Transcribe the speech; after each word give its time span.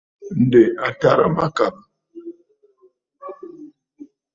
Ǹdè 0.43 0.63
à 0.85 0.87
tàrə 0.99 1.27
mâkàbə̀. 1.35 1.83